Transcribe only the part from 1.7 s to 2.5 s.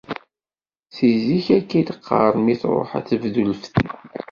i d-qqaren